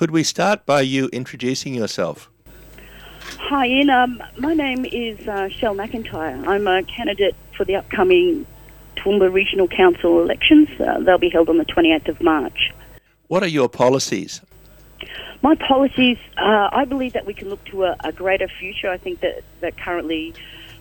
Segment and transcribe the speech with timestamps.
[0.00, 2.30] Could we start by you introducing yourself?
[3.36, 3.90] Hi, Ian.
[3.90, 6.48] Um, my name is uh, Shell McIntyre.
[6.48, 8.46] I'm a candidate for the upcoming
[8.96, 10.70] Toowoomba Regional Council elections.
[10.80, 12.72] Uh, they'll be held on the 28th of March.
[13.28, 14.40] What are your policies?
[15.42, 18.88] My policies, uh, I believe that we can look to a, a greater future.
[18.88, 20.32] I think that, that currently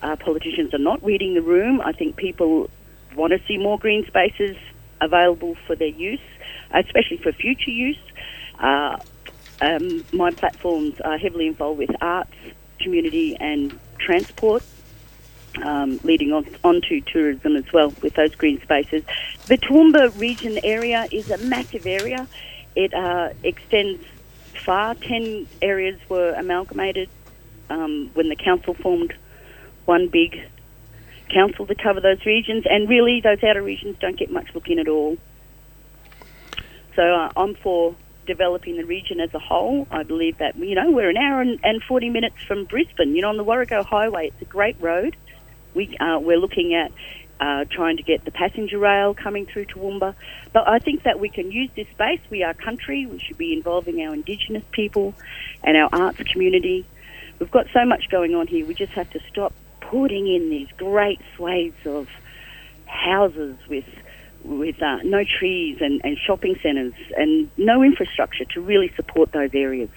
[0.00, 1.82] uh, politicians are not reading the room.
[1.82, 2.70] I think people
[3.14, 4.56] want to see more green spaces
[5.02, 6.24] available for their use,
[6.72, 7.98] especially for future use.
[8.62, 12.32] Um, my platforms are heavily involved with arts,
[12.80, 14.62] community, and transport.
[15.62, 19.04] Um, leading on onto tourism as well with those green spaces.
[19.48, 22.26] The Toowoomba region area is a massive area.
[22.74, 24.02] It uh, extends
[24.64, 24.94] far.
[24.94, 27.10] Ten areas were amalgamated
[27.68, 29.12] um, when the council formed
[29.84, 30.40] one big
[31.28, 34.78] council to cover those regions, and really those outer regions don't get much look in
[34.78, 35.18] at all.
[36.96, 37.94] So uh, I'm for
[38.26, 39.86] developing the region as a whole.
[39.90, 43.14] I believe that you know we're an hour and, and 40 minutes from Brisbane.
[43.14, 45.16] You know, on the Warrego Highway, it's a great road.
[45.74, 46.92] We uh, we're looking at
[47.40, 50.14] uh, trying to get the passenger rail coming through Toowoomba.
[50.52, 52.20] But I think that we can use this space.
[52.30, 53.06] We are country.
[53.06, 55.14] We should be involving our Indigenous people
[55.64, 56.86] and our arts community.
[57.38, 58.64] We've got so much going on here.
[58.64, 62.08] We just have to stop putting in these great swathes of
[62.86, 63.84] houses with
[64.44, 69.50] with uh, no trees and, and shopping centres and no infrastructure to really support those
[69.54, 69.90] areas.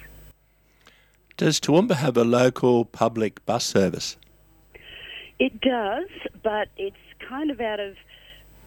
[1.38, 4.18] Does Toowoomba have a local public bus service?
[5.38, 6.08] It does,
[6.44, 6.96] but it's
[7.28, 7.96] kind of out of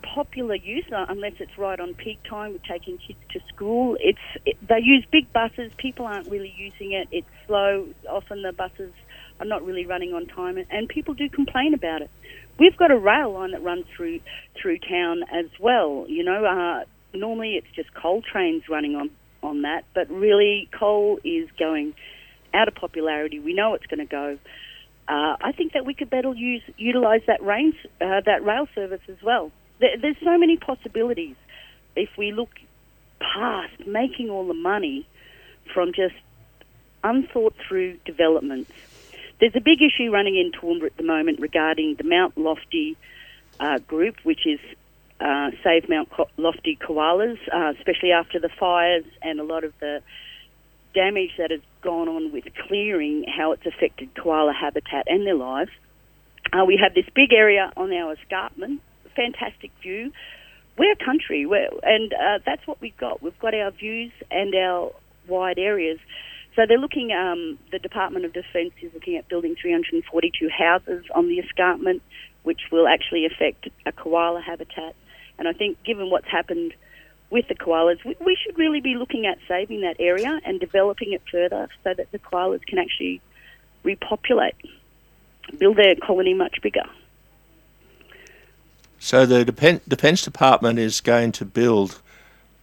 [0.02, 3.96] popular use uh, unless it's right on peak time with taking kids to school.
[4.00, 5.72] It's it, they use big buses.
[5.78, 7.08] People aren't really using it.
[7.10, 7.88] It's slow.
[8.08, 8.92] Often the buses
[9.40, 12.10] are not really running on time, and people do complain about it.
[12.58, 14.20] We've got a rail line that runs through
[14.60, 16.06] through town as well.
[16.08, 16.84] You know, uh,
[17.16, 19.10] normally it's just coal trains running on
[19.42, 21.94] on that, but really coal is going
[22.52, 23.38] out of popularity.
[23.38, 24.38] We know it's going to go.
[25.08, 29.00] Uh, I think that we could better use utilize that range uh, that rail service
[29.08, 29.52] as well.
[29.80, 31.36] There, there's so many possibilities
[31.96, 32.50] if we look
[33.20, 35.06] past making all the money
[35.72, 36.14] from just
[37.04, 38.70] unthought through developments
[39.40, 42.96] there's a big issue running in Toowoomba at the moment regarding the Mount Lofty
[43.60, 44.60] uh, group, which is
[45.20, 50.02] uh, Save Mount Lofty Koalas, uh, especially after the fires and a lot of the
[50.94, 55.70] damage that has gone on with clearing, how it's affected koala habitat and their lives.
[56.52, 58.80] Uh, we have this big area on our escarpment,
[59.14, 60.12] fantastic view.
[60.78, 63.22] We're country, we're, and uh, that's what we've got.
[63.22, 64.92] We've got our views and our
[65.26, 65.98] wide areas.
[66.58, 71.28] So they're looking, um, the Department of Defence is looking at building 342 houses on
[71.28, 72.02] the escarpment,
[72.42, 74.96] which will actually affect a koala habitat.
[75.38, 76.74] And I think given what's happened
[77.30, 81.12] with the koalas, we, we should really be looking at saving that area and developing
[81.12, 83.20] it further so that the koalas can actually
[83.84, 84.56] repopulate,
[85.58, 86.86] build their colony much bigger.
[88.98, 92.02] So the Defence Department is going to build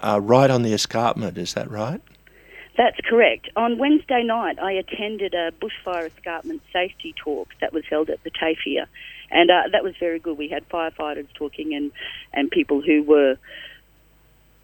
[0.01, 2.01] uh, right on the escarpment, is that right?
[2.78, 3.50] That's correct.
[3.56, 8.31] On Wednesday night, I attended a bushfire escarpment safety talk that was held at the
[8.66, 8.88] here,
[9.31, 10.38] and uh, that was very good.
[10.38, 11.91] We had firefighters talking and,
[12.34, 13.38] and people who were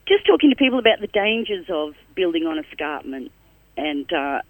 [0.08, 3.32] just talking to people about the dangers of building on escarpment
[3.78, 4.42] and uh,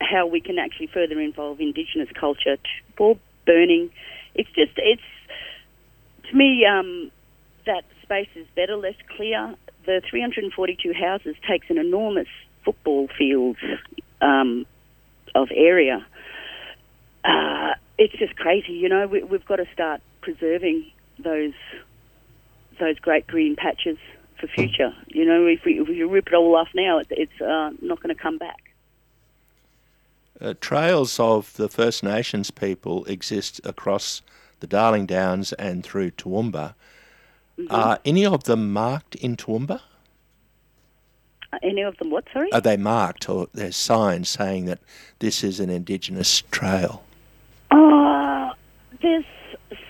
[0.00, 2.56] how we can actually further involve Indigenous culture
[2.96, 3.90] for burning.
[4.34, 5.02] It's just, it's,
[6.30, 7.10] to me, um,
[7.66, 9.54] that space is better, less clear.
[9.84, 12.28] The 342 houses takes an enormous
[12.64, 13.58] football fields
[14.20, 14.66] um,
[15.34, 16.04] of area.
[17.24, 19.06] Uh, it's just crazy, you know.
[19.06, 21.54] We, have got to start preserving those
[22.80, 23.98] those great green patches
[24.40, 24.92] for future.
[25.08, 28.02] You know, if we, if we rip it all off now, it, it's uh, not
[28.02, 28.72] going to come back.
[30.40, 34.22] Uh, trails of the First Nations people exist across
[34.60, 36.74] the Darling Downs and through Toowoomba.
[37.58, 37.66] Mm-hmm.
[37.70, 39.80] Are any of them marked in Toowoomba?
[41.62, 42.52] Any of them what, sorry?
[42.52, 44.80] Are they marked or there's signs saying that
[45.18, 47.04] this is an Indigenous trail?
[47.70, 48.52] Uh,
[49.02, 49.24] there's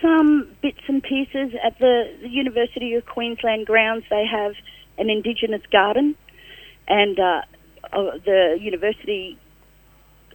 [0.01, 1.53] some bits and pieces.
[1.65, 4.55] At the, the University of Queensland grounds, they have
[4.99, 6.15] an Indigenous garden,
[6.87, 7.43] and uh,
[7.93, 9.39] the university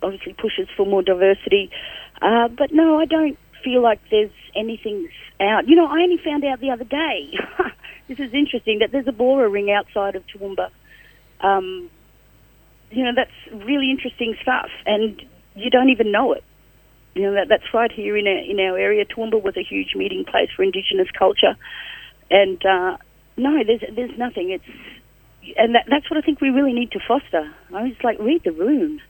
[0.01, 1.69] obviously pushes for more diversity.
[2.21, 5.09] Uh, but no, I don't feel like there's anything
[5.39, 5.67] out.
[5.67, 7.37] You know, I only found out the other day.
[8.07, 10.69] this is interesting that there's a Bora ring outside of Toowoomba
[11.41, 11.89] um,
[12.91, 15.21] you know, that's really interesting stuff, and
[15.55, 16.43] you don't even know it.
[17.15, 19.05] You know, that, that's right here in our, in our area.
[19.05, 21.55] Toowoomba was a huge meeting place for Indigenous culture,
[22.29, 22.97] and uh,
[23.37, 24.51] no, there's there's nothing.
[24.51, 24.65] It's
[25.57, 27.51] and that, that's what I think we really need to foster.
[27.73, 29.01] I was like, read the room.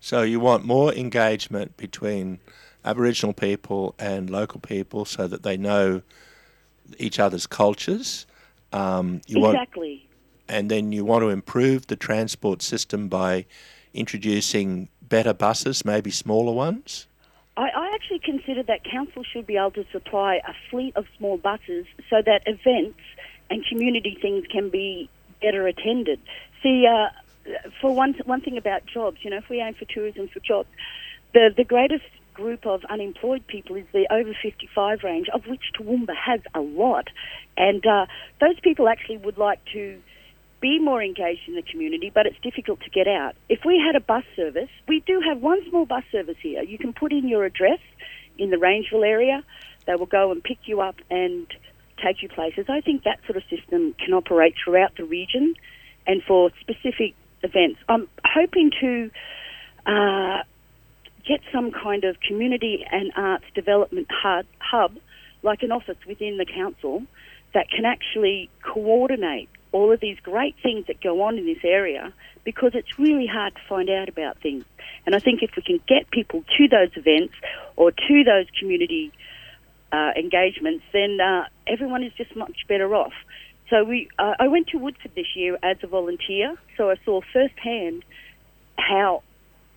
[0.00, 2.40] So you want more engagement between
[2.84, 6.02] Aboriginal people and local people so that they know
[6.98, 8.26] each other's cultures.
[8.72, 9.88] Um, you exactly.
[9.90, 10.11] Want,
[10.52, 13.46] and then you want to improve the transport system by
[13.94, 17.06] introducing better buses, maybe smaller ones?
[17.56, 21.38] I, I actually consider that council should be able to supply a fleet of small
[21.38, 23.00] buses so that events
[23.50, 25.08] and community things can be
[25.40, 26.20] better attended.
[26.62, 27.08] See, uh,
[27.80, 30.68] for one, one thing about jobs, you know, if we aim for tourism for jobs,
[31.32, 36.14] the, the greatest group of unemployed people is the over 55 range, of which Toowoomba
[36.14, 37.08] has a lot.
[37.56, 38.06] And uh,
[38.40, 40.00] those people actually would like to
[40.62, 43.34] be more engaged in the community, but it's difficult to get out.
[43.48, 46.62] If we had a bus service, we do have one small bus service here.
[46.62, 47.80] You can put in your address
[48.38, 49.44] in the Rangeville area.
[49.86, 51.46] They will go and pick you up and
[52.02, 52.66] take you places.
[52.68, 55.54] I think that sort of system can operate throughout the region
[56.06, 57.80] and for specific events.
[57.88, 59.10] I'm hoping to
[59.84, 60.42] uh,
[61.26, 64.96] get some kind of community and arts development hub,
[65.42, 67.02] like an office within the council,
[67.52, 72.12] that can actually coordinate all of these great things that go on in this area
[72.44, 74.64] because it's really hard to find out about things.
[75.06, 77.34] And I think if we can get people to those events
[77.76, 79.12] or to those community
[79.92, 83.12] uh, engagements, then uh, everyone is just much better off.
[83.70, 87.20] So we, uh, I went to Woodford this year as a volunteer, so I saw
[87.32, 88.04] firsthand
[88.78, 89.22] how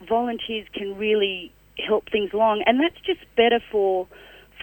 [0.07, 4.07] volunteers can really help things along, and that's just better for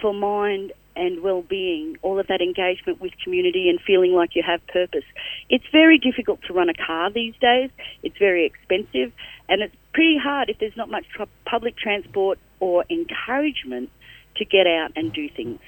[0.01, 4.65] for mind and well-being, all of that engagement with community and feeling like you have
[4.67, 5.05] purpose.
[5.49, 7.69] It's very difficult to run a car these days.
[8.03, 9.11] It's very expensive,
[9.49, 11.05] and it's pretty hard if there's not much
[11.45, 13.89] public transport or encouragement
[14.35, 15.59] to get out and do things.